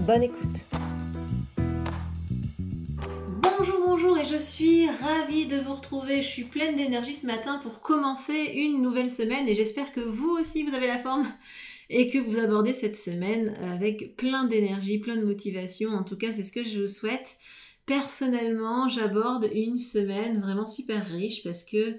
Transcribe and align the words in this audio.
Bonne 0.00 0.24
écoute. 0.24 0.64
Bonjour, 3.40 3.80
bonjour 3.86 4.18
et 4.18 4.24
je 4.24 4.36
suis 4.36 4.86
ravie 4.88 5.46
de 5.46 5.56
vous 5.56 5.72
retrouver. 5.72 6.20
Je 6.20 6.28
suis 6.28 6.44
pleine 6.44 6.76
d'énergie 6.76 7.14
ce 7.14 7.26
matin 7.26 7.58
pour 7.62 7.80
commencer 7.80 8.52
une 8.54 8.82
nouvelle 8.82 9.08
semaine 9.08 9.48
et 9.48 9.54
j'espère 9.54 9.92
que 9.92 10.00
vous 10.00 10.30
aussi 10.30 10.64
vous 10.64 10.74
avez 10.74 10.86
la 10.86 10.98
forme 10.98 11.26
et 11.90 12.08
que 12.08 12.18
vous 12.18 12.38
abordez 12.38 12.74
cette 12.74 12.96
semaine 12.96 13.54
avec 13.62 14.16
plein 14.16 14.44
d'énergie, 14.44 14.98
plein 14.98 15.16
de 15.16 15.24
motivation. 15.24 15.90
En 15.90 16.04
tout 16.04 16.16
cas, 16.16 16.32
c'est 16.32 16.44
ce 16.44 16.52
que 16.52 16.64
je 16.64 16.80
vous 16.80 16.88
souhaite. 16.88 17.36
Personnellement, 17.86 18.88
j'aborde 18.88 19.48
une 19.54 19.78
semaine 19.78 20.40
vraiment 20.40 20.66
super 20.66 21.06
riche 21.06 21.42
parce 21.42 21.64
que 21.64 21.96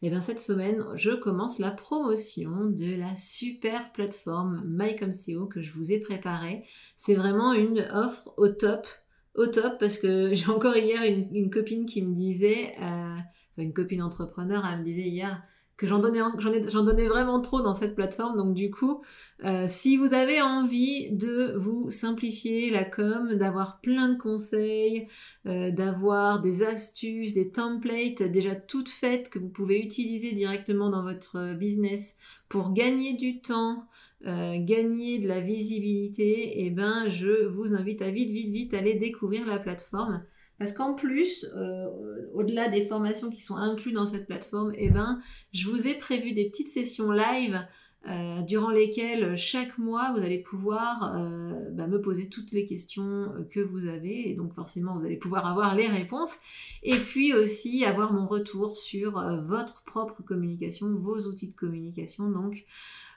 et 0.00 0.06
eh 0.06 0.10
bien 0.10 0.20
cette 0.20 0.38
semaine, 0.38 0.84
je 0.94 1.10
commence 1.10 1.58
la 1.58 1.72
promotion 1.72 2.66
de 2.66 2.94
la 2.94 3.16
super 3.16 3.90
plateforme 3.90 4.62
MyComCO 4.64 5.46
que 5.46 5.60
je 5.60 5.72
vous 5.72 5.90
ai 5.90 5.98
préparée. 5.98 6.64
C'est 6.96 7.16
vraiment 7.16 7.52
une 7.52 7.80
offre 7.92 8.32
au 8.36 8.46
top, 8.46 8.86
au 9.34 9.46
top 9.46 9.76
parce 9.80 9.98
que 9.98 10.32
j'ai 10.34 10.46
encore 10.46 10.76
hier 10.76 11.02
une, 11.02 11.50
copine 11.50 11.84
qui 11.84 12.02
me 12.02 12.14
disait, 12.14 12.76
euh, 12.80 13.16
une 13.56 13.72
copine 13.72 14.00
entrepreneur, 14.00 14.64
elle 14.72 14.78
me 14.78 14.84
disait 14.84 15.08
hier, 15.08 15.42
que 15.78 15.86
j'en 15.86 16.00
donnais, 16.00 17.06
vraiment 17.06 17.40
trop 17.40 17.62
dans 17.62 17.72
cette 17.72 17.94
plateforme. 17.94 18.36
Donc 18.36 18.52
du 18.52 18.70
coup, 18.70 19.00
euh, 19.44 19.66
si 19.68 19.96
vous 19.96 20.12
avez 20.12 20.42
envie 20.42 21.10
de 21.12 21.54
vous 21.56 21.88
simplifier 21.88 22.70
la 22.70 22.84
com, 22.84 23.36
d'avoir 23.36 23.80
plein 23.80 24.08
de 24.08 24.18
conseils, 24.18 25.06
euh, 25.46 25.70
d'avoir 25.70 26.40
des 26.40 26.64
astuces, 26.64 27.32
des 27.32 27.50
templates 27.52 28.22
déjà 28.24 28.56
toutes 28.56 28.88
faites 28.88 29.30
que 29.30 29.38
vous 29.38 29.48
pouvez 29.48 29.80
utiliser 29.80 30.32
directement 30.32 30.90
dans 30.90 31.04
votre 31.04 31.54
business 31.54 32.14
pour 32.48 32.72
gagner 32.72 33.14
du 33.14 33.40
temps, 33.40 33.84
euh, 34.26 34.56
gagner 34.58 35.20
de 35.20 35.28
la 35.28 35.40
visibilité, 35.40 36.64
eh 36.64 36.70
ben 36.70 37.08
je 37.08 37.46
vous 37.46 37.74
invite 37.74 38.02
à 38.02 38.10
vite, 38.10 38.30
vite, 38.30 38.52
vite 38.52 38.74
aller 38.74 38.96
découvrir 38.96 39.46
la 39.46 39.60
plateforme. 39.60 40.24
Parce 40.58 40.72
qu'en 40.72 40.94
plus, 40.94 41.46
euh, 41.56 41.86
au-delà 42.34 42.68
des 42.68 42.84
formations 42.84 43.30
qui 43.30 43.40
sont 43.40 43.56
incluses 43.56 43.94
dans 43.94 44.06
cette 44.06 44.26
plateforme, 44.26 44.72
eh 44.76 44.90
ben, 44.90 45.20
je 45.52 45.68
vous 45.68 45.86
ai 45.86 45.94
prévu 45.94 46.32
des 46.32 46.48
petites 46.48 46.68
sessions 46.68 47.12
live 47.12 47.64
euh, 48.08 48.42
durant 48.42 48.70
lesquelles 48.70 49.36
chaque 49.36 49.76
mois 49.78 50.12
vous 50.12 50.22
allez 50.22 50.40
pouvoir 50.40 51.14
euh, 51.16 51.70
bah, 51.72 51.86
me 51.86 52.00
poser 52.00 52.28
toutes 52.28 52.52
les 52.52 52.66
questions 52.66 53.32
que 53.50 53.60
vous 53.60 53.86
avez. 53.86 54.30
Et 54.30 54.34
donc 54.34 54.52
forcément 54.52 54.96
vous 54.96 55.04
allez 55.04 55.16
pouvoir 55.16 55.46
avoir 55.46 55.76
les 55.76 55.86
réponses. 55.86 56.34
Et 56.82 56.96
puis 56.96 57.34
aussi 57.34 57.84
avoir 57.84 58.12
mon 58.12 58.26
retour 58.26 58.76
sur 58.76 59.12
votre 59.42 59.84
propre 59.84 60.22
communication, 60.22 60.92
vos 60.94 61.26
outils 61.26 61.48
de 61.48 61.54
communication. 61.54 62.30
Donc 62.30 62.64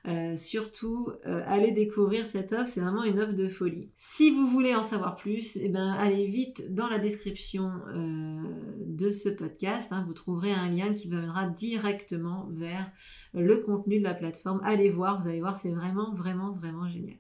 euh, 0.08 0.36
surtout, 0.36 1.10
euh, 1.28 1.44
allez 1.46 1.72
découvrir 1.72 2.26
cette 2.26 2.54
offre, 2.54 2.66
c'est 2.66 2.82
vraiment 2.82 3.04
une 3.04 3.20
offre 3.20 3.34
de 3.34 3.48
folie. 3.48 3.89
Si 3.95 4.32
vous 4.32 4.48
voulez 4.48 4.73
en 4.73 4.82
savoir 4.82 5.16
plus, 5.16 5.58
eh 5.58 5.70
ben, 5.70 5.94
allez 5.94 6.26
vite 6.26 6.73
dans 6.73 6.89
la 6.89 6.98
description 6.98 7.72
euh, 7.94 8.44
de 8.88 9.11
ce 9.11 9.30
podcast. 9.30 9.92
Hein. 9.92 10.04
vous 10.08 10.14
trouverez 10.14 10.52
un 10.52 10.70
lien 10.70 10.92
qui 10.94 11.08
vous 11.08 11.17
amènera 11.17 11.48
directement 11.48 12.50
vers 12.52 12.92
le 13.36 13.58
contenu 13.60 14.00
de 14.00 14.04
la 14.04 14.16
plateforme. 14.16 14.60
Allez 14.64 14.90
voir, 14.90 15.22
vous 15.22 15.28
allez 15.28 15.42
voir, 15.42 15.56
c'est 15.56 15.72
vraiment, 15.72 16.14
vraiment, 16.14 16.52
vraiment 16.52 16.90
génial. 16.90 17.17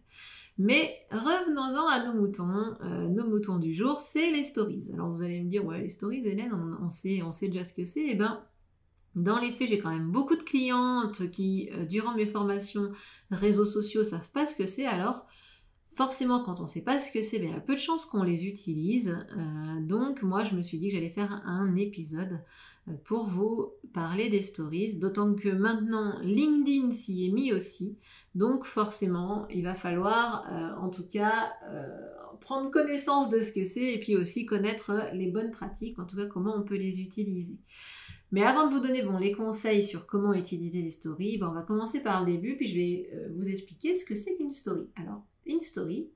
Mais 0.57 0.91
revenons-en 1.11 1.87
à 1.87 2.03
nos 2.03 2.19
moutons. 2.19 2.75
nos 3.09 3.27
moutons 3.27 3.57
du 3.57 3.73
jour, 3.73 3.99
c'est 3.99 4.31
les 4.31 4.43
stories. 4.43 4.89
Alors 4.93 5.09
vous 5.09 5.21
allez 5.21 5.41
me 5.41 5.49
dire, 5.49 5.65
ouais, 5.65 5.81
les 5.81 5.87
stories, 5.87 6.27
Hélène, 6.27 6.51
on, 6.81 6.89
sait, 6.89 7.21
on 7.23 7.31
sait 7.31 7.47
déjà 7.47 7.63
ce 7.63 7.73
que 7.73 7.85
c'est. 7.85 8.05
Eh 8.09 8.15
ben, 8.15 8.41
dans 9.15 9.39
les 9.39 9.51
faits, 9.51 9.67
j'ai 9.67 9.79
quand 9.79 9.91
même 9.91 10.11
beaucoup 10.11 10.35
de 10.35 10.43
clientes 10.43 11.29
qui, 11.31 11.69
euh, 11.73 11.85
durant 11.85 12.15
mes 12.15 12.25
formations 12.25 12.91
réseaux 13.29 13.65
sociaux, 13.65 14.03
savent 14.03 14.31
pas 14.31 14.47
ce 14.47 14.55
que 14.55 14.65
c'est. 14.65 14.85
Alors, 14.85 15.25
forcément, 15.89 16.41
quand 16.41 16.59
on 16.59 16.63
ne 16.63 16.67
sait 16.67 16.83
pas 16.83 16.99
ce 16.99 17.11
que 17.11 17.21
c'est, 17.21 17.39
ben, 17.39 17.49
il 17.49 17.53
y 17.53 17.57
a 17.57 17.59
peu 17.59 17.75
de 17.75 17.79
chances 17.79 18.05
qu'on 18.05 18.23
les 18.23 18.45
utilise. 18.45 19.17
Euh, 19.37 19.81
donc, 19.81 20.23
moi, 20.23 20.43
je 20.45 20.55
me 20.55 20.61
suis 20.61 20.77
dit 20.77 20.87
que 20.87 20.95
j'allais 20.95 21.09
faire 21.09 21.41
un 21.45 21.75
épisode 21.75 22.41
euh, 22.87 22.93
pour 23.03 23.25
vous 23.25 23.73
parler 23.93 24.29
des 24.29 24.41
stories. 24.41 24.95
D'autant 24.97 25.33
que 25.35 25.49
maintenant, 25.49 26.17
LinkedIn 26.21 26.91
s'y 26.91 27.25
est 27.25 27.31
mis 27.33 27.51
aussi. 27.51 27.97
Donc, 28.33 28.65
forcément, 28.65 29.45
il 29.49 29.63
va 29.63 29.75
falloir, 29.75 30.49
en 30.79 30.89
tout 30.89 31.05
cas, 31.05 31.51
prendre 32.39 32.71
connaissance 32.71 33.29
de 33.29 33.41
ce 33.41 33.51
que 33.51 33.65
c'est 33.65 33.93
et 33.93 33.99
puis 33.99 34.15
aussi 34.15 34.45
connaître 34.45 34.93
les 35.13 35.27
bonnes 35.27 35.51
pratiques, 35.51 35.99
en 35.99 36.05
tout 36.05 36.15
cas, 36.15 36.27
comment 36.27 36.55
on 36.55 36.63
peut 36.63 36.77
les 36.77 37.01
utiliser. 37.01 37.59
Mais 38.31 38.43
avant 38.43 38.67
de 38.67 38.73
vous 38.73 38.79
donner 38.79 39.01
bon, 39.01 39.17
les 39.17 39.31
conseils 39.31 39.83
sur 39.83 40.05
comment 40.05 40.33
utiliser 40.33 40.81
les 40.81 40.91
stories, 40.91 41.37
ben, 41.37 41.49
on 41.49 41.53
va 41.53 41.63
commencer 41.63 41.99
par 41.99 42.21
le 42.21 42.31
début, 42.31 42.55
puis 42.55 42.67
je 42.67 42.75
vais 42.75 43.09
euh, 43.13 43.29
vous 43.35 43.49
expliquer 43.49 43.95
ce 43.95 44.05
que 44.05 44.15
c'est 44.15 44.33
qu'une 44.35 44.51
story. 44.51 44.87
Alors, 44.95 45.23
une 45.45 45.59
story, 45.59 46.09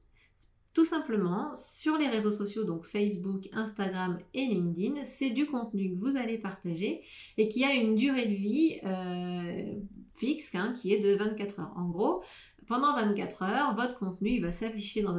tout 0.73 0.85
simplement, 0.85 1.53
sur 1.55 1.97
les 1.97 2.07
réseaux 2.07 2.31
sociaux, 2.31 2.63
donc 2.63 2.85
Facebook, 2.85 3.47
Instagram 3.53 4.19
et 4.33 4.45
LinkedIn, 4.45 5.03
c'est 5.03 5.29
du 5.29 5.45
contenu 5.45 5.91
que 5.91 5.99
vous 5.99 6.17
allez 6.17 6.37
partager 6.37 7.01
et 7.37 7.47
qui 7.47 7.63
a 7.63 7.73
une 7.73 7.95
durée 7.95 8.27
de 8.27 8.33
vie 8.33 8.79
euh, 8.83 9.79
fixe, 10.15 10.55
hein, 10.55 10.73
qui 10.73 10.93
est 10.93 10.99
de 10.99 11.15
24 11.15 11.59
heures. 11.59 11.73
En 11.77 11.89
gros, 11.89 12.23
pendant 12.67 12.95
24 12.95 13.43
heures, 13.43 13.75
votre 13.75 13.97
contenu 13.97 14.39
va 14.39 14.51
s'afficher 14.51 15.01
dans 15.01 15.17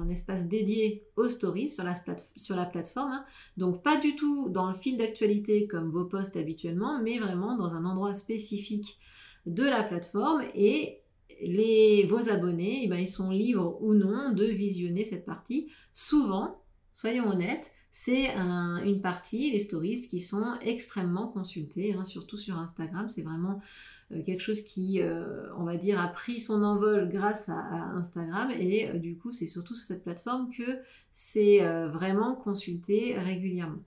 un, 0.00 0.08
espace 0.08 0.46
dédié 0.46 1.04
aux 1.16 1.28
stories 1.28 1.70
sur 1.70 1.84
la, 1.84 2.64
plateforme. 2.66 3.12
Hein. 3.12 3.24
Donc 3.56 3.82
pas 3.82 3.96
du 3.98 4.16
tout 4.16 4.48
dans 4.48 4.68
le 4.68 4.74
fil 4.74 4.96
d'actualité 4.96 5.66
comme 5.66 5.90
vos 5.90 6.04
posts 6.04 6.36
habituellement, 6.36 7.00
mais 7.02 7.18
vraiment 7.18 7.56
dans 7.56 7.74
un 7.74 7.84
endroit 7.84 8.14
spécifique 8.14 8.98
de 9.46 9.64
la 9.64 9.82
plateforme 9.82 10.42
et 10.54 11.00
les, 11.40 12.04
vos 12.04 12.30
abonnés, 12.30 12.80
eh 12.84 12.88
ben, 12.88 12.98
ils 12.98 13.08
sont 13.08 13.30
libres 13.30 13.78
ou 13.80 13.94
non 13.94 14.32
de 14.32 14.44
visionner 14.44 15.04
cette 15.04 15.24
partie. 15.24 15.70
Souvent, 15.92 16.62
soyons 16.92 17.30
honnêtes, 17.30 17.70
c'est 17.90 18.30
une 18.84 19.00
partie, 19.00 19.50
les 19.50 19.60
stories, 19.60 20.06
qui 20.08 20.20
sont 20.20 20.54
extrêmement 20.60 21.26
consultées, 21.26 21.94
hein, 21.94 22.04
surtout 22.04 22.36
sur 22.36 22.56
Instagram. 22.56 23.08
C'est 23.08 23.22
vraiment 23.22 23.60
euh, 24.12 24.22
quelque 24.22 24.40
chose 24.40 24.60
qui, 24.62 25.00
euh, 25.00 25.52
on 25.56 25.64
va 25.64 25.76
dire, 25.76 26.00
a 26.00 26.08
pris 26.08 26.40
son 26.40 26.62
envol 26.62 27.08
grâce 27.08 27.48
à, 27.48 27.90
Instagram. 27.94 28.50
Et 28.58 28.90
euh, 28.90 28.98
du 28.98 29.16
coup, 29.16 29.32
c'est 29.32 29.46
surtout 29.46 29.74
sur 29.74 29.84
cette 29.84 30.04
plateforme 30.04 30.50
que 30.50 30.78
c'est 31.12 31.60
vraiment 31.88 32.34
consulté 32.34 33.18
régulièrement. 33.18 33.82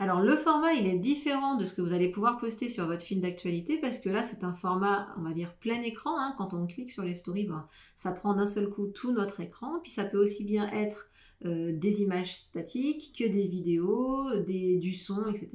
Alors 0.00 0.22
le 0.22 0.34
format, 0.34 0.72
il 0.72 0.86
est 0.86 0.96
différent 0.96 1.56
de 1.56 1.64
ce 1.66 1.74
que 1.74 1.82
vous 1.82 1.92
allez 1.92 2.08
pouvoir 2.08 2.38
poster 2.38 2.70
sur 2.70 2.86
votre 2.86 3.02
fil 3.02 3.20
d'actualité 3.20 3.76
parce 3.76 3.98
que 3.98 4.08
là, 4.08 4.22
c'est 4.22 4.44
un 4.44 4.54
format, 4.54 5.14
on 5.18 5.20
va 5.20 5.34
dire, 5.34 5.54
plein 5.56 5.82
écran. 5.82 6.18
Hein. 6.18 6.34
Quand 6.38 6.54
on 6.54 6.66
clique 6.66 6.90
sur 6.90 7.02
les 7.02 7.12
stories, 7.12 7.44
ben, 7.44 7.68
ça 7.96 8.12
prend 8.12 8.32
d'un 8.32 8.46
seul 8.46 8.70
coup 8.70 8.86
tout 8.86 9.12
notre 9.12 9.40
écran. 9.40 9.78
Puis 9.82 9.92
ça 9.92 10.04
peut 10.04 10.16
aussi 10.16 10.44
bien 10.44 10.70
être 10.72 11.10
euh, 11.44 11.72
des 11.74 12.00
images 12.00 12.34
statiques 12.34 13.14
que 13.18 13.28
des 13.28 13.46
vidéos, 13.46 14.24
des, 14.46 14.78
du 14.78 14.94
son, 14.94 15.26
etc. 15.28 15.50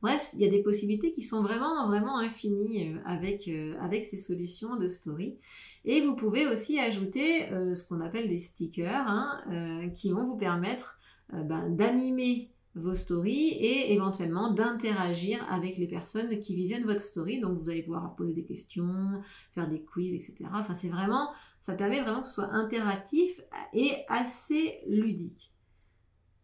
Bref, 0.00 0.30
il 0.32 0.40
y 0.40 0.46
a 0.46 0.48
des 0.48 0.62
possibilités 0.62 1.12
qui 1.12 1.20
sont 1.20 1.42
vraiment, 1.42 1.86
vraiment 1.86 2.16
infinies 2.16 2.94
euh, 2.94 2.98
avec, 3.04 3.46
euh, 3.46 3.74
avec 3.78 4.06
ces 4.06 4.16
solutions 4.16 4.76
de 4.76 4.88
story. 4.88 5.36
Et 5.84 6.00
vous 6.00 6.16
pouvez 6.16 6.46
aussi 6.46 6.80
ajouter 6.80 7.46
ce 7.74 7.86
qu'on 7.86 8.00
appelle 8.00 8.30
des 8.30 8.38
stickers 8.38 9.04
hein, 9.06 9.90
qui 9.94 10.12
vont 10.12 10.26
vous 10.26 10.36
permettre 10.36 10.98
ben, 11.32 11.68
d'animer 11.68 12.52
vos 12.74 12.94
stories 12.94 13.50
et 13.50 13.92
éventuellement 13.92 14.50
d'interagir 14.50 15.44
avec 15.50 15.76
les 15.76 15.86
personnes 15.86 16.40
qui 16.40 16.54
visionnent 16.54 16.84
votre 16.84 17.00
story. 17.00 17.40
Donc 17.40 17.60
vous 17.60 17.70
allez 17.70 17.82
pouvoir 17.82 18.14
poser 18.16 18.32
des 18.32 18.44
questions, 18.44 19.22
faire 19.52 19.68
des 19.68 19.82
quiz, 19.82 20.14
etc. 20.14 20.50
Enfin 20.54 20.74
c'est 20.74 20.88
vraiment, 20.88 21.30
ça 21.60 21.74
permet 21.74 22.00
vraiment 22.00 22.22
que 22.22 22.28
ce 22.28 22.34
soit 22.34 22.52
interactif 22.52 23.40
et 23.74 23.92
assez 24.08 24.80
ludique. 24.86 25.51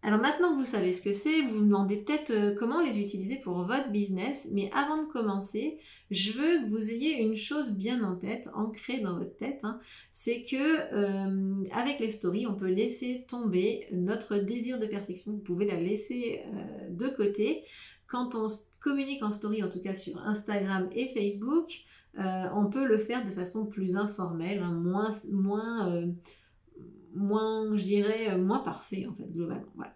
Alors 0.03 0.21
maintenant 0.21 0.53
que 0.53 0.59
vous 0.59 0.65
savez 0.65 0.93
ce 0.93 1.03
que 1.03 1.12
c'est, 1.12 1.43
vous 1.43 1.59
vous 1.59 1.65
demandez 1.65 1.97
peut-être 1.97 2.31
euh, 2.31 2.55
comment 2.56 2.81
les 2.81 3.00
utiliser 3.00 3.37
pour 3.37 3.65
votre 3.65 3.91
business, 3.91 4.49
mais 4.53 4.71
avant 4.73 5.03
de 5.03 5.09
commencer, 5.09 5.79
je 6.12 6.31
veux 6.31 6.65
que 6.65 6.71
vous 6.71 6.91
ayez 6.91 7.21
une 7.21 7.35
chose 7.35 7.73
bien 7.73 8.05
en 8.05 8.15
tête, 8.15 8.49
ancrée 8.55 9.00
dans 9.00 9.19
votre 9.19 9.37
tête, 9.37 9.59
hein. 9.65 9.81
c'est 10.12 10.45
que 10.45 10.56
euh, 10.56 11.65
avec 11.73 11.99
les 11.99 12.11
stories, 12.11 12.47
on 12.47 12.55
peut 12.55 12.69
laisser 12.69 13.27
tomber 13.27 13.89
notre 13.91 14.37
désir 14.37 14.79
de 14.79 14.87
perfection. 14.87 15.33
Vous 15.33 15.39
pouvez 15.39 15.67
la 15.67 15.81
laisser 15.81 16.43
euh, 16.47 16.91
de 16.91 17.09
côté. 17.09 17.65
Quand 18.06 18.37
on 18.37 18.47
communique 18.81 19.25
en 19.25 19.33
story, 19.33 19.65
en 19.65 19.69
tout 19.69 19.81
cas 19.81 19.95
sur 19.95 20.17
Instagram 20.19 20.89
et 20.93 21.09
Facebook, 21.09 21.81
on 22.17 22.67
peut 22.67 22.85
le 22.85 22.99
faire 22.99 23.23
de 23.23 23.31
façon 23.31 23.65
plus 23.67 23.97
informelle, 23.97 24.61
hein, 24.61 24.73
moins, 24.73 25.11
moins 25.31 26.03
moins, 27.15 27.77
je 27.77 27.83
dirais, 27.83 28.37
moins 28.39 28.61
parfait 28.61 29.07
en 29.09 29.15
fait, 29.15 29.31
globalement. 29.33 29.73
Voilà. 29.75 29.93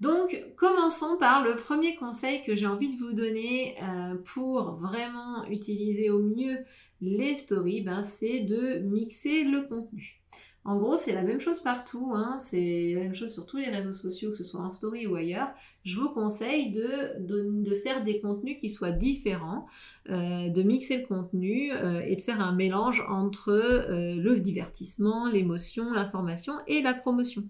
Donc, 0.00 0.42
commençons 0.56 1.16
par 1.18 1.44
le 1.44 1.54
premier 1.54 1.94
conseil 1.94 2.42
que 2.44 2.56
j'ai 2.56 2.66
envie 2.66 2.92
de 2.92 2.98
vous 2.98 3.12
donner 3.12 3.76
pour 4.24 4.76
vraiment 4.76 5.44
utiliser 5.48 6.10
au 6.10 6.20
mieux 6.20 6.58
les 7.00 7.36
stories, 7.36 7.82
ben, 7.82 8.02
c'est 8.02 8.40
de 8.40 8.78
mixer 8.80 9.44
le 9.44 9.62
contenu. 9.62 10.20
En 10.64 10.76
gros, 10.76 10.96
c'est 10.96 11.12
la 11.12 11.24
même 11.24 11.40
chose 11.40 11.58
partout, 11.58 12.12
hein. 12.14 12.36
c'est 12.38 12.92
la 12.94 13.00
même 13.00 13.14
chose 13.14 13.32
sur 13.32 13.46
tous 13.46 13.56
les 13.56 13.68
réseaux 13.68 13.92
sociaux, 13.92 14.30
que 14.30 14.36
ce 14.36 14.44
soit 14.44 14.60
en 14.60 14.70
story 14.70 15.08
ou 15.08 15.16
ailleurs. 15.16 15.52
Je 15.84 15.98
vous 15.98 16.10
conseille 16.10 16.70
de, 16.70 17.74
faire 17.82 18.04
des 18.04 18.20
contenus 18.20 18.58
qui 18.60 18.70
soient 18.70 18.92
différents, 18.92 19.66
euh, 20.08 20.48
de 20.50 20.62
mixer 20.62 20.98
le 20.98 21.06
contenu 21.06 21.72
euh, 21.72 22.02
et 22.06 22.14
de 22.14 22.20
faire 22.20 22.40
un 22.40 22.54
mélange 22.54 23.04
entre 23.08 23.50
euh, 23.50 24.14
le 24.14 24.38
divertissement, 24.38 25.28
l'émotion, 25.28 25.92
l'information 25.92 26.54
et 26.68 26.80
la 26.80 26.94
promotion. 26.94 27.42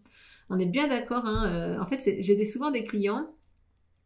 On 0.48 0.58
est 0.58 0.66
bien 0.66 0.88
d'accord, 0.88 1.26
hein, 1.26 1.78
en 1.80 1.86
fait 1.86 2.16
j'ai 2.20 2.44
souvent 2.44 2.70
des 2.70 2.84
clients 2.84 3.26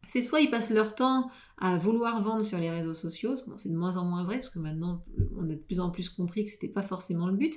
c'est 0.07 0.21
soit 0.21 0.39
ils 0.39 0.49
passent 0.49 0.71
leur 0.71 0.95
temps 0.95 1.29
à 1.59 1.77
vouloir 1.77 2.21
vendre 2.21 2.43
sur 2.43 2.57
les 2.57 2.69
réseaux 2.69 2.93
sociaux, 2.93 3.35
c'est 3.57 3.69
de 3.69 3.77
moins 3.77 3.97
en 3.97 4.05
moins 4.05 4.23
vrai 4.23 4.37
parce 4.37 4.49
que 4.49 4.59
maintenant 4.59 5.03
on 5.37 5.43
a 5.43 5.53
de 5.53 5.55
plus 5.55 5.79
en 5.79 5.91
plus 5.91 6.09
compris 6.09 6.45
que 6.45 6.49
c'était 6.49 6.67
pas 6.67 6.81
forcément 6.81 7.27
le 7.27 7.35
but, 7.35 7.55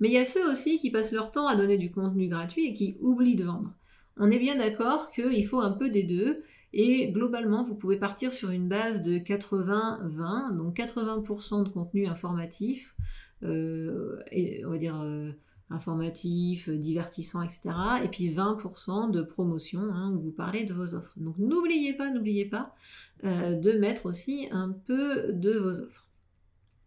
mais 0.00 0.08
il 0.08 0.14
y 0.14 0.18
a 0.18 0.24
ceux 0.24 0.50
aussi 0.50 0.78
qui 0.78 0.90
passent 0.90 1.12
leur 1.12 1.30
temps 1.30 1.46
à 1.46 1.56
donner 1.56 1.76
du 1.76 1.90
contenu 1.90 2.28
gratuit 2.28 2.66
et 2.66 2.74
qui 2.74 2.96
oublient 3.00 3.36
de 3.36 3.44
vendre. 3.44 3.72
On 4.16 4.30
est 4.30 4.38
bien 4.38 4.56
d'accord 4.56 5.10
qu'il 5.10 5.46
faut 5.46 5.60
un 5.60 5.72
peu 5.72 5.90
des 5.90 6.04
deux 6.04 6.36
et 6.72 7.10
globalement 7.10 7.62
vous 7.62 7.74
pouvez 7.74 7.96
partir 7.96 8.32
sur 8.32 8.50
une 8.50 8.68
base 8.68 9.02
de 9.02 9.18
80-20, 9.18 10.56
donc 10.56 10.76
80% 10.76 11.64
de 11.64 11.68
contenu 11.70 12.06
informatif, 12.06 12.94
euh, 13.42 14.18
et 14.30 14.64
on 14.66 14.70
va 14.70 14.78
dire 14.78 15.00
euh, 15.02 15.32
informatif, 15.70 16.68
euh, 16.68 16.76
divertissant, 16.76 17.42
etc. 17.42 17.70
Et 18.04 18.08
puis 18.08 18.30
20% 18.30 19.10
de 19.10 19.22
promotion 19.22 19.80
hein, 19.80 20.12
où 20.14 20.20
vous 20.20 20.32
parlez 20.32 20.64
de 20.64 20.72
vos 20.72 20.94
offres. 20.94 21.14
Donc 21.16 21.38
n'oubliez 21.38 21.92
pas, 21.94 22.10
n'oubliez 22.10 22.46
pas 22.46 22.74
euh, 23.24 23.54
de 23.54 23.72
mettre 23.72 24.06
aussi 24.06 24.48
un 24.50 24.70
peu 24.70 25.32
de 25.32 25.52
vos 25.52 25.80
offres. 25.80 26.08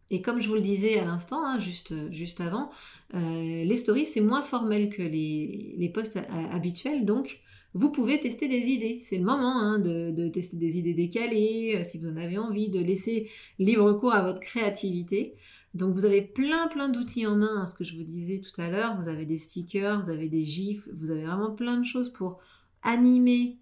Et 0.09 0.21
comme 0.21 0.41
je 0.41 0.49
vous 0.49 0.55
le 0.55 0.61
disais 0.61 0.99
à 0.99 1.05
l'instant, 1.05 1.45
hein, 1.45 1.57
juste, 1.57 1.93
juste 2.11 2.41
avant, 2.41 2.69
euh, 3.13 3.19
les 3.63 3.77
stories, 3.77 4.05
c'est 4.05 4.19
moins 4.19 4.41
formel 4.41 4.89
que 4.89 5.01
les, 5.01 5.73
les 5.77 5.89
posts 5.89 6.19
habituels. 6.51 7.05
Donc, 7.05 7.39
vous 7.73 7.89
pouvez 7.91 8.19
tester 8.19 8.49
des 8.49 8.67
idées. 8.67 8.99
C'est 8.99 9.17
le 9.17 9.23
moment 9.23 9.57
hein, 9.57 9.79
de, 9.79 10.11
de, 10.11 10.27
tester 10.27 10.57
des 10.57 10.77
idées 10.77 10.93
décalées, 10.93 11.81
si 11.85 11.97
vous 11.97 12.09
en 12.09 12.17
avez 12.17 12.37
envie, 12.37 12.69
de 12.69 12.81
laisser 12.81 13.29
libre 13.57 13.93
cours 13.93 14.13
à 14.13 14.21
votre 14.21 14.41
créativité. 14.41 15.37
Donc 15.73 15.93
vous 15.93 16.05
avez 16.05 16.21
plein 16.21 16.67
plein 16.67 16.89
d'outils 16.89 17.25
en 17.25 17.35
main, 17.37 17.61
hein, 17.61 17.65
ce 17.65 17.73
que 17.73 17.83
je 17.83 17.95
vous 17.95 18.03
disais 18.03 18.41
tout 18.41 18.59
à 18.59 18.69
l'heure, 18.69 18.97
vous 18.99 19.07
avez 19.07 19.25
des 19.25 19.37
stickers, 19.37 20.01
vous 20.01 20.09
avez 20.09 20.27
des 20.27 20.43
gifs, 20.43 20.89
vous 20.93 21.11
avez 21.11 21.23
vraiment 21.23 21.51
plein 21.51 21.77
de 21.77 21.85
choses 21.85 22.11
pour 22.11 22.37
animer 22.83 23.57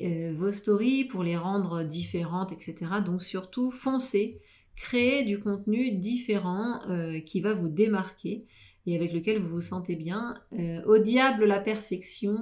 euh, 0.00 0.32
vos 0.34 0.52
stories, 0.52 1.04
pour 1.04 1.22
les 1.22 1.36
rendre 1.36 1.82
différentes, 1.84 2.52
etc. 2.52 2.90
Donc 3.04 3.22
surtout, 3.22 3.70
foncez, 3.70 4.40
créez 4.76 5.24
du 5.24 5.38
contenu 5.38 5.92
différent 5.92 6.80
euh, 6.88 7.20
qui 7.20 7.40
va 7.40 7.52
vous 7.52 7.68
démarquer 7.68 8.46
et 8.86 8.96
avec 8.96 9.12
lequel 9.12 9.38
vous 9.38 9.50
vous 9.50 9.60
sentez 9.60 9.94
bien. 9.94 10.34
Euh, 10.58 10.82
au 10.86 10.98
diable 10.98 11.44
la 11.44 11.60
perfection, 11.60 12.36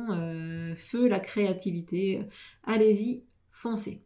feu 0.77 1.09
la 1.09 1.21
créativité, 1.21 2.23
allez-y, 2.65 3.25
foncez. 3.51 4.01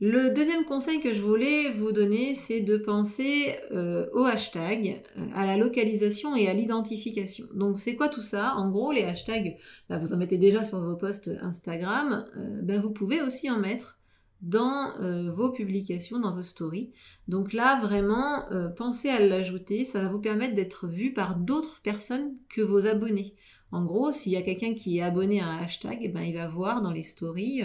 Le 0.00 0.34
deuxième 0.34 0.64
conseil 0.64 0.98
que 0.98 1.14
je 1.14 1.22
voulais 1.22 1.70
vous 1.70 1.92
donner, 1.92 2.34
c'est 2.34 2.60
de 2.60 2.76
penser 2.76 3.54
euh, 3.70 4.06
au 4.12 4.24
hashtag, 4.24 5.04
euh, 5.16 5.26
à 5.34 5.46
la 5.46 5.56
localisation 5.56 6.34
et 6.34 6.48
à 6.48 6.52
l'identification. 6.52 7.46
Donc 7.54 7.78
c'est 7.78 7.94
quoi 7.94 8.08
tout 8.08 8.20
ça? 8.20 8.54
En 8.56 8.70
gros, 8.70 8.90
les 8.90 9.04
hashtags, 9.04 9.56
bah, 9.88 9.98
vous 9.98 10.12
en 10.12 10.16
mettez 10.16 10.36
déjà 10.36 10.64
sur 10.64 10.80
vos 10.80 10.96
posts 10.96 11.30
Instagram, 11.42 12.26
euh, 12.36 12.60
bah, 12.62 12.78
vous 12.78 12.90
pouvez 12.90 13.22
aussi 13.22 13.48
en 13.48 13.58
mettre 13.60 13.98
dans 14.42 14.92
vos 15.32 15.48
publications, 15.48 16.18
dans 16.18 16.34
vos 16.34 16.42
stories. 16.42 16.92
Donc 17.28 17.54
là, 17.54 17.80
vraiment, 17.80 18.42
pensez 18.76 19.08
à 19.08 19.18
l'ajouter, 19.18 19.86
ça 19.86 20.02
va 20.02 20.08
vous 20.08 20.20
permettre 20.20 20.54
d'être 20.54 20.86
vu 20.86 21.14
par 21.14 21.36
d'autres 21.36 21.80
personnes 21.80 22.34
que 22.50 22.60
vos 22.60 22.86
abonnés. 22.86 23.36
En 23.72 23.86
gros, 23.86 24.12
s'il 24.12 24.32
y 24.32 24.36
a 24.36 24.42
quelqu'un 24.42 24.74
qui 24.74 24.98
est 24.98 25.02
abonné 25.02 25.40
à 25.40 25.46
un 25.46 25.62
hashtag, 25.62 26.12
ben, 26.12 26.20
il 26.20 26.34
va 26.34 26.46
voir 26.46 26.82
dans 26.82 26.92
les 26.92 27.02
stories 27.02 27.62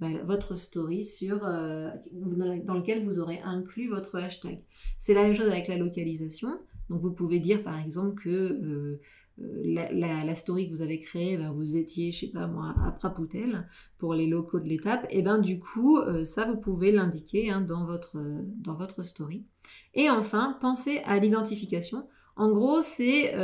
bah, 0.00 0.06
votre 0.24 0.54
story 0.54 1.04
sur, 1.04 1.44
euh, 1.44 1.90
dans 2.12 2.74
lequel 2.74 3.04
vous 3.04 3.18
aurez 3.18 3.40
inclus 3.40 3.88
votre 3.88 4.16
hashtag. 4.16 4.62
C'est 5.00 5.12
la 5.12 5.22
même 5.24 5.34
chose 5.34 5.48
avec 5.48 5.66
la 5.66 5.76
localisation. 5.76 6.56
Donc 6.88 7.02
vous 7.02 7.10
pouvez 7.10 7.40
dire 7.40 7.64
par 7.64 7.78
exemple 7.80 8.22
que 8.22 8.30
euh, 8.30 9.00
euh, 9.40 9.88
la, 10.24 10.34
story 10.36 10.68
que 10.68 10.74
vous 10.74 10.82
avez 10.82 11.00
créée, 11.00 11.36
ben, 11.36 11.50
vous 11.50 11.76
étiez, 11.76 12.12
je 12.12 12.20
sais 12.20 12.26
pas 12.28 12.46
moi, 12.46 12.74
à 12.86 12.92
Prapoutel 12.92 13.68
pour 13.98 14.14
les 14.14 14.28
locaux 14.28 14.60
de 14.60 14.68
l'étape, 14.68 15.04
et 15.10 15.22
ben 15.22 15.38
du 15.38 15.58
coup, 15.58 15.98
ça 16.24 16.44
vous 16.46 16.56
pouvez 16.56 16.92
l'indiquer 16.92 17.50
hein, 17.50 17.60
dans, 17.60 17.84
votre, 17.84 18.18
dans 18.62 18.76
votre 18.76 19.02
story. 19.02 19.46
Et 19.94 20.10
enfin, 20.10 20.56
pensez 20.60 21.00
à 21.06 21.18
l'identification. 21.18 22.06
En 22.36 22.52
gros, 22.52 22.82
c'est 22.82 23.34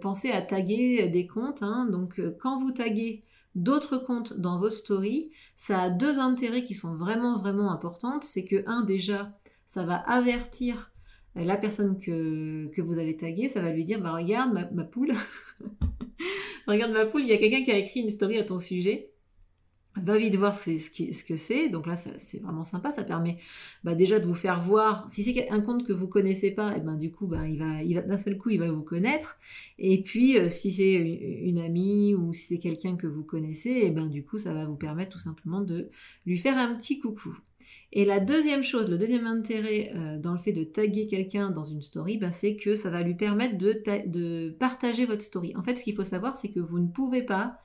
penser 0.00 0.30
à 0.30 0.42
taguer 0.42 1.08
des 1.08 1.26
comptes. 1.26 1.62
Hein. 1.62 1.88
donc 1.90 2.20
quand 2.38 2.58
vous 2.58 2.72
taguez 2.72 3.22
d'autres 3.58 3.98
comptes 3.98 4.38
dans 4.38 4.58
vos 4.58 4.70
stories, 4.70 5.30
ça 5.56 5.80
a 5.82 5.90
deux 5.90 6.18
intérêts 6.18 6.64
qui 6.64 6.74
sont 6.74 6.96
vraiment 6.96 7.38
vraiment 7.38 7.72
importants. 7.72 8.20
C'est 8.20 8.44
que 8.44 8.62
un 8.66 8.82
déjà, 8.82 9.28
ça 9.66 9.84
va 9.84 9.96
avertir 9.96 10.90
la 11.34 11.56
personne 11.56 11.98
que, 11.98 12.80
vous 12.80 12.98
avez 12.98 13.16
taguée, 13.16 13.48
ça 13.48 13.60
va 13.60 13.72
lui 13.72 13.84
dire 13.84 14.00
bah 14.00 14.12
regarde 14.12 14.52
ma 14.72 14.84
poule, 14.84 15.12
regarde 16.66 16.92
ma 16.92 17.04
poule, 17.04 17.22
il 17.22 17.28
y 17.28 17.32
a 17.32 17.38
quelqu'un 17.38 17.62
qui 17.62 17.70
a 17.70 17.78
écrit 17.78 18.00
une 18.00 18.10
story 18.10 18.38
à 18.38 18.44
ton 18.44 18.58
sujet 18.58 19.12
va 20.02 20.16
vite 20.16 20.36
voir 20.36 20.54
ce, 20.54 21.24
que 21.26 21.36
c'est. 21.36 21.68
Donc 21.68 21.86
là, 21.86 21.96
c'est 21.96 22.42
vraiment 22.42 22.64
sympa. 22.64 22.90
Ça 22.90 23.04
permet 23.04 23.38
bah, 23.84 23.94
déjà 23.94 24.18
de 24.18 24.26
vous 24.26 24.34
faire 24.34 24.60
voir. 24.60 25.06
Si 25.10 25.22
c'est 25.24 25.50
un 25.50 25.60
compte 25.60 25.86
que 25.86 25.92
vous 25.92 26.08
connaissez 26.08 26.50
pas, 26.50 26.72
et 26.72 26.78
eh 26.78 26.80
ben 26.80 26.94
du 26.94 27.10
coup, 27.10 27.26
bah, 27.26 27.46
il 27.48 27.58
va, 27.58 28.02
d'un 28.02 28.16
seul 28.16 28.36
coup, 28.38 28.50
il 28.50 28.58
va 28.58 28.70
vous 28.70 28.82
connaître. 28.82 29.38
Et 29.78 30.02
puis, 30.02 30.38
euh, 30.38 30.48
si 30.48 30.72
c'est 30.72 30.94
une, 30.94 31.58
amie 31.58 32.14
ou 32.14 32.32
si 32.32 32.46
c'est 32.46 32.58
quelqu'un 32.58 32.96
que 32.96 33.06
vous 33.06 33.24
connaissez, 33.24 33.70
et 33.70 33.86
eh 33.86 33.90
ben 33.90 34.06
du 34.06 34.24
coup, 34.24 34.38
ça 34.38 34.54
va 34.54 34.64
vous 34.64 34.76
permettre 34.76 35.10
tout 35.10 35.18
simplement 35.18 35.60
de 35.60 35.88
lui 36.26 36.38
faire 36.38 36.56
un 36.56 36.74
petit 36.74 36.98
coucou. 36.98 37.36
Et 37.92 38.04
la 38.04 38.20
deuxième 38.20 38.62
chose, 38.62 38.90
le 38.90 38.98
deuxième 38.98 39.26
intérêt 39.26 39.90
euh, 39.94 40.18
dans 40.18 40.32
le 40.32 40.38
fait 40.38 40.52
de 40.52 40.64
taguer 40.64 41.06
quelqu'un 41.06 41.50
dans 41.50 41.64
une 41.64 41.82
story, 41.82 42.18
bah, 42.18 42.32
c'est 42.32 42.56
que 42.56 42.76
ça 42.76 42.90
va 42.90 43.02
lui 43.02 43.14
permettre 43.14 43.56
de 43.58 44.50
partager 44.58 45.06
votre 45.06 45.22
story. 45.22 45.54
En 45.56 45.62
fait, 45.62 45.76
ce 45.76 45.84
qu'il 45.84 45.94
faut 45.94 46.04
savoir, 46.04 46.36
c'est 46.36 46.50
que 46.50 46.60
vous 46.60 46.78
ne 46.78 46.88
pouvez 46.88 47.22
pas 47.22 47.60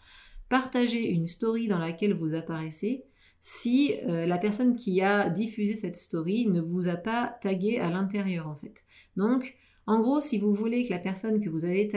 partager 0.53 1.09
une 1.09 1.25
story 1.25 1.67
dans 1.67 1.79
laquelle 1.79 2.13
vous 2.13 2.35
apparaissez 2.35 3.05
si 3.41 3.95
euh, 4.07 4.27
la 4.27 4.37
personne 4.37 4.75
qui 4.75 5.01
a 5.01 5.27
diffusé 5.31 5.75
cette 5.75 5.95
story 5.95 6.45
ne 6.45 6.61
vous 6.61 6.87
a 6.89 6.95
pas 6.95 7.39
tagué 7.41 7.79
à 7.79 7.89
l'intérieur 7.89 8.47
en 8.47 8.53
fait. 8.53 8.85
Donc 9.17 9.55
en 9.87 9.99
gros, 9.99 10.21
si 10.21 10.37
vous 10.37 10.53
voulez 10.53 10.85
que 10.85 10.91
la 10.91 10.99
personne 10.99 11.41
que 11.41 11.49
vous 11.49 11.65
avez 11.65 11.89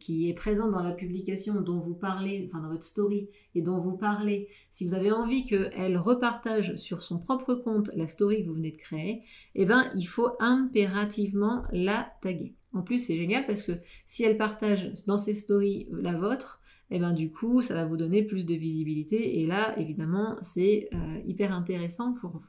qui 0.00 0.28
est 0.28 0.34
présente 0.34 0.72
dans 0.72 0.82
la 0.82 0.90
publication 0.90 1.60
dont 1.60 1.78
vous 1.78 1.94
parlez, 1.94 2.44
enfin 2.48 2.58
dans 2.58 2.68
votre 2.68 2.82
story 2.82 3.28
et 3.54 3.62
dont 3.62 3.80
vous 3.80 3.96
parlez, 3.96 4.48
si 4.72 4.84
vous 4.84 4.94
avez 4.94 5.12
envie 5.12 5.44
qu'elle 5.44 5.96
repartage 5.96 6.74
sur 6.74 7.00
son 7.00 7.20
propre 7.20 7.54
compte 7.54 7.92
la 7.94 8.08
story 8.08 8.42
que 8.42 8.48
vous 8.48 8.56
venez 8.56 8.72
de 8.72 8.76
créer, 8.76 9.22
eh 9.54 9.66
ben 9.66 9.88
il 9.94 10.06
faut 10.06 10.30
impérativement 10.40 11.62
la 11.70 12.12
taguer. 12.22 12.56
En 12.72 12.82
plus, 12.82 12.98
c'est 12.98 13.16
génial 13.16 13.46
parce 13.46 13.62
que 13.62 13.78
si 14.04 14.24
elle 14.24 14.36
partage 14.36 14.92
dans 15.06 15.16
ses 15.16 15.34
stories 15.34 15.86
la 15.92 16.16
vôtre, 16.16 16.60
et 16.90 16.96
eh 16.96 16.98
ben 16.98 17.12
du 17.12 17.32
coup, 17.32 17.62
ça 17.62 17.74
va 17.74 17.86
vous 17.86 17.96
donner 17.96 18.22
plus 18.22 18.44
de 18.44 18.54
visibilité. 18.54 19.40
Et 19.40 19.46
là, 19.46 19.74
évidemment, 19.78 20.36
c'est 20.42 20.88
euh, 20.92 21.18
hyper 21.24 21.52
intéressant 21.52 22.12
pour 22.12 22.30
vous. 22.32 22.46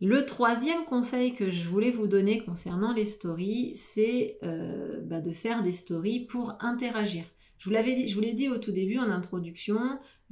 Le 0.00 0.24
troisième 0.24 0.84
conseil 0.84 1.34
que 1.34 1.50
je 1.50 1.68
voulais 1.68 1.90
vous 1.90 2.06
donner 2.06 2.44
concernant 2.44 2.92
les 2.92 3.04
stories, 3.04 3.74
c'est 3.74 4.38
euh, 4.44 5.00
bah, 5.02 5.20
de 5.20 5.32
faire 5.32 5.62
des 5.62 5.72
stories 5.72 6.26
pour 6.26 6.54
interagir. 6.60 7.24
Je 7.58 7.70
vous 7.70 8.20
l'ai 8.20 8.34
dit 8.34 8.48
au 8.48 8.58
tout 8.58 8.72
début 8.72 8.98
en 8.98 9.10
introduction 9.10 9.78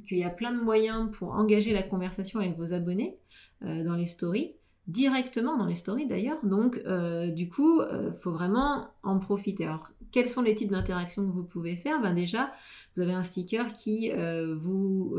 qu'il 0.07 0.19
y 0.19 0.25
a 0.25 0.31
plein 0.31 0.53
de 0.53 0.61
moyens 0.63 1.11
pour 1.17 1.35
engager 1.35 1.73
la 1.73 1.83
conversation 1.83 2.41
avec 2.41 2.57
vos 2.57 2.73
abonnés 2.73 3.19
euh, 3.63 3.83
dans 3.85 3.97
les 3.97 4.07
stories 4.07 4.55
directement 4.89 5.57
dans 5.57 5.67
les 5.67 5.75
stories 5.75 6.07
d'ailleurs. 6.07 6.45
Donc, 6.45 6.81
euh, 6.87 7.29
du 7.29 7.49
coup, 7.49 7.81
euh, 7.81 8.13
faut 8.13 8.33
vraiment 8.33 8.89
en 9.03 9.19
profiter. 9.19 9.65
Alors, 9.65 9.93
quels 10.11 10.29
sont 10.29 10.43
les 10.43 10.55
types 10.55 10.71
d'interactions 10.71 11.27
que 11.27 11.33
vous 11.33 11.45
pouvez 11.45 11.77
faire? 11.77 12.01
Ben 12.03 12.13
déjà, 12.13 12.53
vous 12.97 13.03
avez 13.03 13.13
un 13.13 13.23
sticker 13.23 13.73
qui 13.73 14.11
euh, 14.13 14.57
vous, 14.59 15.17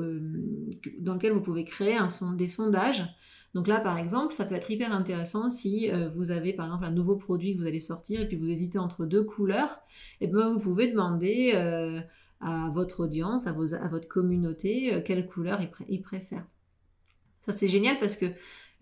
dans 0.99 1.13
lequel 1.13 1.31
vous 1.31 1.41
pouvez 1.41 1.63
créer 1.63 1.95
un 1.95 2.09
son, 2.09 2.33
des 2.33 2.47
sondages. 2.47 3.03
Donc 3.53 3.67
là, 3.67 3.79
par 3.79 3.97
exemple, 3.97 4.33
ça 4.33 4.45
peut 4.45 4.55
être 4.55 4.69
hyper 4.71 4.93
intéressant 4.93 5.49
si 5.49 5.89
vous 6.15 6.31
avez, 6.31 6.53
par 6.53 6.65
exemple, 6.65 6.85
un 6.85 6.91
nouveau 6.91 7.17
produit 7.17 7.55
que 7.55 7.61
vous 7.61 7.67
allez 7.67 7.79
sortir 7.79 8.21
et 8.21 8.27
puis 8.27 8.35
vous 8.35 8.49
hésitez 8.49 8.79
entre 8.79 9.05
deux 9.05 9.23
couleurs. 9.23 9.79
Et 10.21 10.25
eh 10.25 10.27
ben, 10.27 10.53
vous 10.53 10.59
pouvez 10.59 10.87
demander 10.87 11.53
à 12.41 12.69
votre 12.73 13.03
audience, 13.03 13.45
à, 13.45 13.51
vos, 13.51 13.75
à 13.75 13.87
votre 13.89 14.07
communauté, 14.07 15.03
quelle 15.05 15.27
couleur 15.27 15.59
ils, 15.87 16.01
préfèrent. 16.01 16.47
Ça, 17.45 17.51
c'est 17.51 17.67
génial 17.67 17.99
parce 17.99 18.15
que 18.15 18.25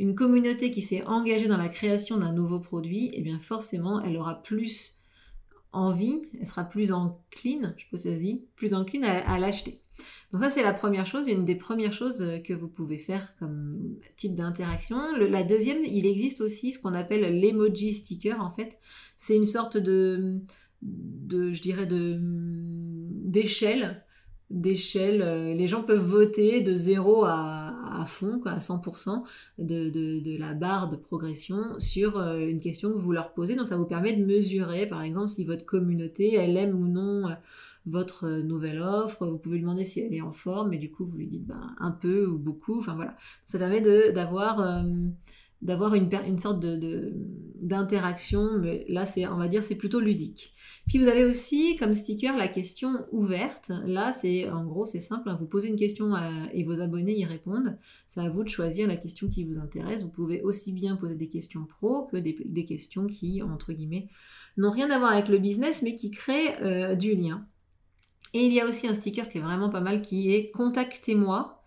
une 0.01 0.15
communauté 0.15 0.71
qui 0.71 0.81
s'est 0.81 1.03
engagée 1.05 1.47
dans 1.47 1.57
la 1.57 1.69
création 1.69 2.17
d'un 2.17 2.33
nouveau 2.33 2.59
produit, 2.59 3.11
eh 3.13 3.21
bien 3.21 3.37
forcément, 3.37 4.01
elle 4.01 4.17
aura 4.17 4.41
plus 4.41 4.95
envie, 5.73 6.23
elle 6.39 6.47
sera 6.47 6.63
plus 6.63 6.91
encline, 6.91 7.75
je 7.77 7.85
que 7.85 7.97
ça 7.97 8.09
plus 8.55 8.73
encline 8.73 9.03
à, 9.05 9.37
l'acheter. 9.37 9.79
Donc 10.31 10.41
ça 10.41 10.49
c'est 10.49 10.63
la 10.63 10.73
première 10.73 11.05
chose, 11.05 11.27
une 11.27 11.45
des 11.45 11.53
premières 11.53 11.93
choses 11.93 12.25
que 12.43 12.51
vous 12.51 12.67
pouvez 12.67 12.97
faire 12.97 13.35
comme 13.37 13.95
type 14.17 14.33
d'interaction. 14.33 14.97
La 15.17 15.43
deuxième, 15.43 15.83
il 15.83 16.07
existe 16.07 16.41
aussi 16.41 16.71
ce 16.71 16.79
qu'on 16.79 16.95
appelle 16.95 17.39
l'emoji 17.39 17.93
sticker 17.93 18.41
en 18.41 18.49
fait. 18.49 18.79
C'est 19.17 19.35
une 19.35 19.45
sorte 19.45 19.77
de, 19.77 20.41
je 20.81 21.61
dirais 21.61 21.85
d'échelle 23.21 24.03
d'échelle. 24.51 25.21
Euh, 25.21 25.53
les 25.53 25.67
gens 25.67 25.81
peuvent 25.81 26.05
voter 26.05 26.61
de 26.61 26.75
0 26.75 27.25
à, 27.25 27.70
à 27.91 28.05
fond, 28.05 28.41
à 28.45 28.59
100% 28.59 29.23
de, 29.59 30.37
la 30.37 30.53
barre 30.53 30.89
de 30.89 30.95
progression 30.95 31.79
sur 31.79 32.17
euh, 32.17 32.39
une 32.39 32.61
question 32.61 32.91
que 32.91 32.97
vous 32.97 33.11
leur 33.11 33.33
posez. 33.33 33.55
Donc 33.55 33.65
ça 33.65 33.77
vous 33.77 33.85
permet 33.85 34.13
de 34.13 34.25
mesurer, 34.25 34.85
par 34.85 35.01
exemple, 35.01 35.29
si 35.29 35.43
votre 35.45 35.65
communauté, 35.65 36.35
elle 36.35 36.57
aime 36.57 36.75
ou 36.75 36.87
non 36.87 37.29
euh, 37.29 37.33
votre 37.85 38.29
nouvelle 38.41 38.79
offre. 38.79 39.25
Vous 39.25 39.37
pouvez 39.37 39.55
lui 39.55 39.63
demander 39.63 39.83
si 39.83 40.01
elle 40.01 40.13
est 40.13 40.21
en 40.21 40.31
forme, 40.31 40.73
et 40.73 40.77
du 40.77 40.91
coup, 40.91 41.05
vous 41.05 41.17
lui 41.17 41.27
dites 41.27 41.45
ben, 41.45 41.75
un 41.79 41.91
peu 41.91 42.25
ou 42.25 42.37
beaucoup. 42.37 42.79
Enfin 42.79 42.95
voilà. 42.95 43.15
Ça 43.45 43.57
permet 43.57 43.81
d'avoir 44.11 44.83
d'avoir 45.61 45.93
une, 45.93 46.37
sorte 46.39 46.65
d'interaction, 47.61 48.59
mais 48.59 48.85
là 48.89 49.05
c'est 49.05 49.27
on 49.27 49.37
va 49.37 49.47
dire 49.47 49.63
c'est 49.63 49.75
plutôt 49.75 49.99
ludique. 49.99 50.53
Puis 50.87 50.97
vous 50.97 51.07
avez 51.07 51.23
aussi 51.23 51.75
comme 51.77 51.93
sticker 51.93 52.35
la 52.35 52.47
question 52.47 53.05
ouverte. 53.11 53.71
Là 53.85 54.11
c'est 54.11 54.49
en 54.49 54.65
gros 54.65 54.85
c'est 54.85 54.99
simple, 54.99 55.29
hein. 55.29 55.37
vous 55.39 55.45
posez 55.45 55.69
une 55.69 55.75
question 55.75 56.13
et 56.53 56.63
vos 56.63 56.81
abonnés 56.81 57.17
y 57.17 57.25
répondent. 57.25 57.77
C'est 58.07 58.21
à 58.21 58.29
vous 58.29 58.43
de 58.43 58.49
choisir 58.49 58.87
la 58.87 58.95
question 58.95 59.27
qui 59.27 59.43
vous 59.43 59.57
intéresse. 59.59 60.03
Vous 60.03 60.09
pouvez 60.09 60.41
aussi 60.41 60.71
bien 60.71 60.95
poser 60.95 61.15
des 61.15 61.29
questions 61.29 61.65
pro 61.65 62.07
que 62.07 62.17
des, 62.17 62.37
des 62.45 62.65
questions 62.65 63.05
qui 63.07 63.41
entre 63.41 63.73
guillemets 63.73 64.09
n'ont 64.57 64.71
rien 64.71 64.89
à 64.89 64.99
voir 64.99 65.11
avec 65.11 65.27
le 65.27 65.37
business 65.37 65.81
mais 65.81 65.95
qui 65.95 66.11
créent 66.11 66.61
euh, 66.61 66.95
du 66.95 67.15
lien. 67.15 67.45
Et 68.33 68.45
il 68.45 68.53
y 68.53 68.61
a 68.61 68.65
aussi 68.65 68.87
un 68.87 68.93
sticker 68.93 69.27
qui 69.27 69.37
est 69.37 69.41
vraiment 69.41 69.69
pas 69.69 69.81
mal 69.81 70.01
qui 70.01 70.33
est 70.33 70.51
contactez-moi. 70.51 71.61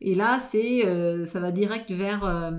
Et 0.00 0.14
là, 0.14 0.38
c'est, 0.38 0.86
euh, 0.86 1.26
ça 1.26 1.40
va 1.40 1.50
direct 1.52 1.90
vers, 1.90 2.24
euh, 2.24 2.50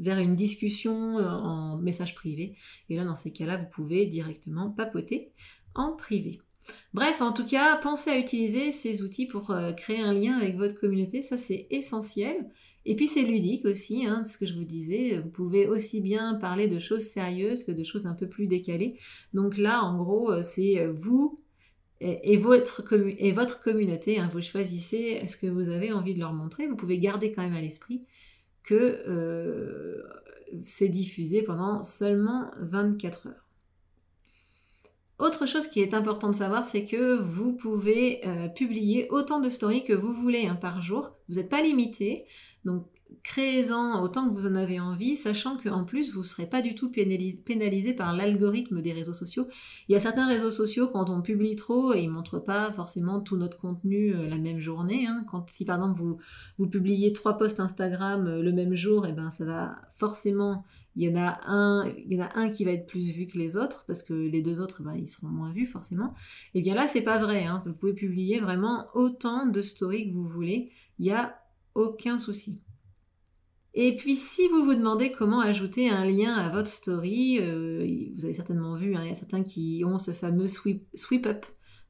vers 0.00 0.18
une 0.18 0.34
discussion 0.34 1.18
euh, 1.18 1.28
en 1.28 1.78
message 1.78 2.14
privé. 2.14 2.56
Et 2.88 2.96
là, 2.96 3.04
dans 3.04 3.14
ces 3.14 3.32
cas-là, 3.32 3.56
vous 3.56 3.68
pouvez 3.70 4.06
directement 4.06 4.70
papoter 4.70 5.30
en 5.74 5.92
privé. 5.92 6.38
Bref, 6.92 7.20
en 7.20 7.32
tout 7.32 7.46
cas, 7.46 7.76
pensez 7.76 8.10
à 8.10 8.18
utiliser 8.18 8.72
ces 8.72 9.02
outils 9.02 9.26
pour 9.26 9.54
créer 9.76 10.00
un 10.00 10.12
lien 10.12 10.36
avec 10.36 10.56
votre 10.56 10.78
communauté. 10.78 11.22
Ça, 11.22 11.36
c'est 11.36 11.66
essentiel. 11.70 12.50
Et 12.84 12.96
puis, 12.96 13.06
c'est 13.06 13.22
ludique 13.22 13.64
aussi, 13.64 14.06
hein, 14.06 14.24
ce 14.24 14.36
que 14.36 14.46
je 14.46 14.54
vous 14.54 14.64
disais. 14.64 15.18
Vous 15.18 15.30
pouvez 15.30 15.66
aussi 15.66 16.00
bien 16.00 16.34
parler 16.34 16.68
de 16.68 16.78
choses 16.78 17.04
sérieuses 17.04 17.64
que 17.64 17.72
de 17.72 17.82
choses 17.82 18.06
un 18.06 18.14
peu 18.14 18.28
plus 18.28 18.46
décalées. 18.46 18.98
Donc 19.32 19.56
là, 19.56 19.82
en 19.82 19.96
gros, 19.96 20.42
c'est 20.42 20.86
vous 20.86 21.34
et, 22.00 22.36
votre, 22.36 22.82
et 23.18 23.32
votre 23.32 23.60
communauté. 23.60 24.18
Hein, 24.18 24.28
vous 24.32 24.42
choisissez 24.42 25.26
ce 25.26 25.36
que 25.36 25.46
vous 25.46 25.68
avez 25.68 25.92
envie 25.92 26.14
de 26.14 26.20
leur 26.20 26.34
montrer. 26.34 26.66
Vous 26.66 26.76
pouvez 26.76 26.98
garder 26.98 27.32
quand 27.32 27.42
même 27.42 27.54
à 27.54 27.60
l'esprit 27.60 28.02
que 28.62 29.02
euh, 29.08 30.02
c'est 30.62 30.88
diffusé 30.88 31.42
pendant 31.42 31.82
seulement 31.82 32.50
24 32.60 33.28
heures. 33.28 33.49
Autre 35.20 35.44
chose 35.44 35.66
qui 35.66 35.80
est 35.80 35.92
important 35.92 36.30
de 36.30 36.34
savoir, 36.34 36.64
c'est 36.64 36.84
que 36.84 37.20
vous 37.20 37.52
pouvez 37.52 38.26
euh, 38.26 38.48
publier 38.48 39.06
autant 39.10 39.38
de 39.38 39.50
stories 39.50 39.84
que 39.84 39.92
vous 39.92 40.14
voulez 40.14 40.46
hein, 40.46 40.54
par 40.54 40.80
jour. 40.80 41.12
Vous 41.28 41.34
n'êtes 41.36 41.50
pas 41.50 41.62
limité. 41.62 42.24
Donc 42.64 42.86
créez-en 43.22 44.02
autant 44.02 44.28
que 44.28 44.34
vous 44.34 44.46
en 44.46 44.54
avez 44.54 44.80
envie, 44.80 45.16
sachant 45.16 45.56
qu'en 45.56 45.84
plus, 45.84 46.14
vous 46.14 46.20
ne 46.20 46.24
serez 46.24 46.46
pas 46.46 46.62
du 46.62 46.74
tout 46.74 46.90
pénalisé, 46.90 47.92
par 47.92 48.14
l'algorithme 48.14 48.80
des 48.80 48.92
réseaux 48.92 49.12
sociaux. 49.12 49.46
Il 49.88 49.92
y 49.92 49.96
a 49.96 50.00
certains 50.00 50.26
réseaux 50.26 50.50
sociaux, 50.50 50.88
quand 50.88 51.10
on 51.10 51.20
publie 51.20 51.56
trop, 51.56 51.92
ils 51.94 52.06
ne 52.06 52.12
montrent 52.12 52.38
pas 52.38 52.72
forcément 52.72 53.20
tout 53.20 53.36
notre 53.36 53.58
contenu 53.58 54.14
euh, 54.14 54.28
la 54.28 54.38
même 54.38 54.60
journée. 54.60 55.06
Hein. 55.06 55.24
Si 55.48 55.64
par 55.64 55.76
exemple 55.76 56.00
vous, 56.58 56.66
publiez 56.68 57.12
trois 57.12 57.36
posts 57.36 57.60
Instagram 57.60 58.26
euh, 58.26 58.42
le 58.42 58.52
même 58.52 58.74
jour, 58.74 59.06
eh 59.06 59.12
ben 59.12 59.30
ça 59.30 59.44
va 59.44 59.76
forcément 59.92 60.64
il 60.96 61.08
y 61.08 61.12
en 61.12 61.20
a 61.20 61.40
un, 61.46 62.50
qui 62.50 62.64
va 62.64 62.72
être 62.72 62.86
plus 62.86 63.10
vu 63.10 63.26
que 63.26 63.38
les 63.38 63.56
autres 63.56 63.84
parce 63.86 64.02
que 64.02 64.12
les 64.12 64.42
deux 64.42 64.60
autres, 64.60 64.82
ben, 64.82 64.94
ils 64.94 65.06
seront 65.06 65.28
moins 65.28 65.52
vus 65.52 65.66
forcément. 65.66 66.14
Et 66.54 66.58
eh 66.58 66.62
bien 66.62 66.74
là, 66.74 66.86
c'est 66.88 67.02
pas 67.02 67.18
vrai. 67.18 67.44
Hein. 67.44 67.58
Vous 67.64 67.74
pouvez 67.74 67.94
publier 67.94 68.40
vraiment 68.40 68.86
autant 68.94 69.46
de 69.46 69.62
stories 69.62 70.10
que 70.10 70.14
vous 70.14 70.28
voulez. 70.28 70.72
Il 70.98 71.06
n'y 71.06 71.12
a 71.12 71.38
aucun 71.74 72.18
souci. 72.18 72.62
Et 73.74 73.94
puis 73.94 74.16
si 74.16 74.48
vous 74.48 74.64
vous 74.64 74.74
demandez 74.74 75.12
comment 75.12 75.40
ajouter 75.40 75.88
un 75.88 76.04
lien 76.04 76.34
à 76.34 76.50
votre 76.50 76.68
story, 76.68 77.38
euh, 77.40 77.86
vous 78.16 78.24
avez 78.24 78.34
certainement 78.34 78.74
vu, 78.74 78.96
hein, 78.96 79.02
il 79.04 79.10
y 79.10 79.12
a 79.12 79.14
certains 79.14 79.44
qui 79.44 79.84
ont 79.86 79.98
ce 79.98 80.10
fameux 80.10 80.48
sweep, 80.48 81.26
up. 81.26 81.46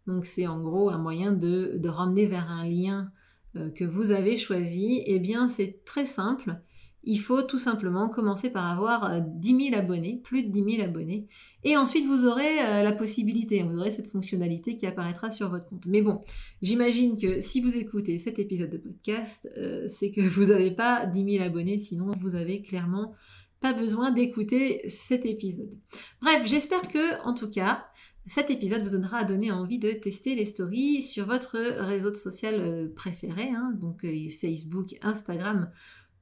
Donc 0.06 0.26
c'est 0.26 0.46
en 0.46 0.60
gros 0.60 0.90
un 0.90 0.98
moyen 0.98 1.32
de, 1.32 1.74
de 1.76 1.88
ramener 1.88 2.26
vers 2.26 2.50
un 2.50 2.66
lien 2.66 3.10
euh, 3.56 3.70
que 3.70 3.84
vous 3.84 4.10
avez 4.10 4.36
choisi. 4.36 5.02
Eh 5.06 5.18
bien 5.18 5.48
c'est 5.48 5.82
très 5.86 6.04
simple 6.04 6.60
il 7.04 7.18
faut 7.18 7.42
tout 7.42 7.58
simplement 7.58 8.08
commencer 8.08 8.50
par 8.50 8.66
avoir 8.66 9.20
10 9.22 9.54
euh, 9.54 9.70
000 9.70 9.76
abonnés, 9.76 10.20
plus 10.22 10.42
de 10.42 10.50
10 10.50 10.76
000 10.76 10.82
abonnés, 10.88 11.26
et 11.64 11.76
ensuite 11.76 12.06
vous 12.06 12.26
aurez 12.26 12.60
euh, 12.60 12.82
la 12.82 12.92
possibilité, 12.92 13.62
vous 13.62 13.78
aurez 13.78 13.90
cette 13.90 14.10
fonctionnalité 14.10 14.76
qui 14.76 14.86
apparaîtra 14.86 15.30
sur 15.30 15.48
votre 15.50 15.66
compte. 15.66 15.86
Mais 15.86 16.02
bon, 16.02 16.22
j'imagine 16.62 17.16
que 17.16 17.40
si 17.40 17.60
vous 17.60 17.76
écoutez 17.76 18.18
cet 18.18 18.38
épisode 18.38 18.70
de 18.70 18.78
podcast, 18.78 19.48
euh, 19.56 19.86
c'est 19.88 20.10
que 20.10 20.20
vous 20.20 20.46
n'avez 20.46 20.70
pas 20.70 21.06
10 21.06 21.36
000 21.36 21.44
abonnés, 21.44 21.78
sinon 21.78 22.12
vous 22.20 22.34
avez 22.34 22.62
clairement 22.62 23.14
pas 23.60 23.72
besoin 23.72 24.10
d'écouter 24.10 24.80
cet 24.88 25.26
épisode. 25.26 25.78
Bref, 26.22 26.42
j'espère 26.46 26.82
que, 26.88 27.22
en 27.26 27.34
tout 27.34 27.50
cas, 27.50 27.84
cet 28.26 28.50
épisode 28.50 28.82
vous 28.82 28.92
donnera 28.92 29.18
à 29.18 29.24
donner 29.24 29.50
envie 29.50 29.78
de 29.78 29.90
tester 29.90 30.34
les 30.34 30.46
stories 30.46 31.02
sur 31.02 31.26
votre 31.26 31.58
réseau 31.82 32.14
social 32.14 32.90
préféré, 32.94 33.50
hein, 33.50 33.76
donc 33.78 34.06
Facebook, 34.40 34.94
Instagram 35.02 35.70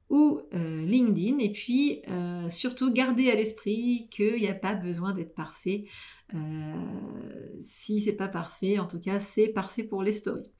ou 0.09 0.41
euh, 0.53 0.85
LinkedIn. 0.85 1.39
Et 1.39 1.51
puis, 1.51 2.01
euh, 2.09 2.49
surtout, 2.49 2.91
gardez 2.91 3.29
à 3.31 3.35
l'esprit 3.35 4.07
qu'il 4.11 4.35
n'y 4.35 4.47
a 4.47 4.53
pas 4.53 4.75
besoin 4.75 5.13
d'être 5.13 5.35
parfait. 5.35 5.85
Euh, 6.33 6.37
si 7.61 8.01
c'est 8.01 8.13
pas 8.13 8.27
parfait, 8.27 8.79
en 8.79 8.87
tout 8.87 8.99
cas, 8.99 9.19
c'est 9.19 9.49
parfait 9.49 9.83
pour 9.83 10.03
les 10.03 10.11
stories. 10.11 10.51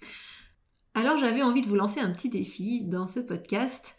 Alors, 0.93 1.17
j'avais 1.19 1.41
envie 1.41 1.61
de 1.61 1.67
vous 1.67 1.75
lancer 1.75 1.99
un 1.99 2.11
petit 2.11 2.29
défi 2.29 2.81
dans 2.81 3.07
ce 3.07 3.19
podcast. 3.19 3.95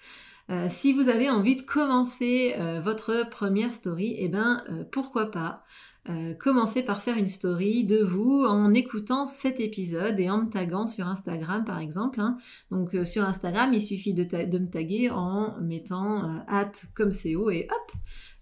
si 0.69 0.93
vous 0.93 1.09
avez 1.09 1.31
envie 1.31 1.55
de 1.55 1.63
commencer 1.63 2.57
votre 2.83 3.29
première 3.31 3.73
story, 3.73 4.17
eh 4.19 4.29
ben, 4.29 4.65
pourquoi 4.91 5.31
pas 5.31 5.65
euh, 6.09 6.33
commencez 6.35 6.83
par 6.83 7.03
faire 7.03 7.19
une 7.19 7.29
story 7.29 7.85
de 7.85 7.99
vous 7.99 8.45
en 8.49 8.73
écoutant 8.73 9.27
cet 9.27 9.61
épisode 9.61 10.19
et 10.19 10.31
en 10.31 10.45
me 10.45 10.49
taguant 10.51 10.87
sur 10.87 11.07
Instagram 11.07 11.65
par 11.65 11.79
exemple. 11.79 12.21
Hein. 12.21 12.39
Donc 12.71 12.95
euh, 12.95 13.05
sur 13.05 13.25
Instagram, 13.25 13.73
il 13.75 13.83
suffit 13.83 14.15
de, 14.15 14.23
me 14.59 14.67
taguer 14.67 15.11
en 15.11 15.61
mettant 15.61 16.25
euh, 16.25 16.39
at 16.49 16.73
comme 16.95 17.11
CO 17.11 17.51
et 17.51 17.69
hop, 17.71 17.93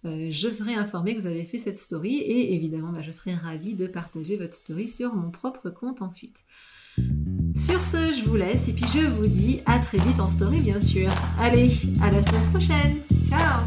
je 0.05 0.49
serai 0.49 0.75
informée 0.75 1.15
que 1.15 1.21
vous 1.21 1.27
avez 1.27 1.45
fait 1.45 1.59
cette 1.59 1.77
story 1.77 2.19
et 2.19 2.55
évidemment 2.55 2.93
bah, 2.93 3.03
je 3.03 3.11
serai 3.11 3.35
ravie 3.35 3.75
de 3.75 3.89
partager 3.89 4.37
votre 4.37 4.55
story 4.55 4.87
sur 4.87 5.15
mon 5.15 5.31
propre 5.31 5.69
compte 5.71 6.01
ensuite. 6.01 6.45
Sur 7.55 7.83
ce, 7.83 8.13
je 8.13 8.25
vous 8.25 8.37
laisse 8.37 8.69
et 8.69 8.73
puis 8.73 8.87
je 8.93 9.07
vous 9.07 9.27
dis 9.27 9.61
à 9.67 9.79
très 9.81 9.99
vite 9.99 10.21
en 10.21 10.29
story 10.29 10.61
bien 10.61 10.79
sûr. 10.79 11.11
Allez, 11.41 11.71
à 12.01 12.11
la 12.11 12.23
semaine 12.23 12.49
prochaine. 12.51 12.99
Ciao 13.29 13.65